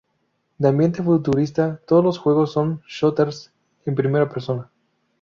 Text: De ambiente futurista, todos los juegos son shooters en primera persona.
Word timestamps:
De 0.57 0.67
ambiente 0.67 1.03
futurista, 1.03 1.79
todos 1.85 2.03
los 2.03 2.17
juegos 2.17 2.51
son 2.51 2.81
shooters 2.87 3.53
en 3.85 3.93
primera 3.93 4.27
persona. 4.27 4.67